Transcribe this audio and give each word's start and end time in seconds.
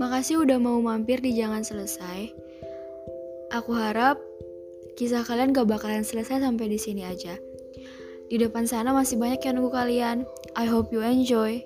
Makasih 0.00 0.40
udah 0.40 0.56
mau 0.56 0.80
mampir 0.80 1.20
di 1.20 1.36
Jangan 1.36 1.60
Selesai. 1.60 2.32
Aku 3.52 3.76
harap 3.76 4.16
kisah 4.96 5.20
kalian 5.20 5.52
gak 5.52 5.68
bakalan 5.68 6.08
selesai 6.08 6.40
sampai 6.40 6.72
di 6.72 6.80
sini 6.80 7.04
aja. 7.04 7.36
Di 8.32 8.40
depan 8.40 8.64
sana 8.64 8.96
masih 8.96 9.20
banyak 9.20 9.44
yang 9.44 9.60
nunggu 9.60 9.68
kalian. 9.68 10.24
I 10.56 10.64
hope 10.64 10.88
you 10.88 11.04
enjoy. 11.04 11.60